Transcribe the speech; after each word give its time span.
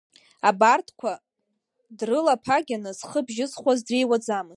Абарҭқәа 0.49 1.11
дрылаԥагьаны 1.97 2.91
зхы 2.97 3.19
бжьызхуаз 3.25 3.79
дреиуаӡамызт. 3.87 4.49